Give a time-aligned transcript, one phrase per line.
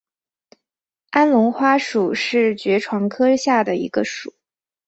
[1.11, 4.33] 安龙花属是爵床科下的一个属。